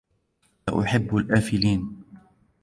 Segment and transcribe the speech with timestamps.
[0.67, 2.03] لا أحب الآفلين.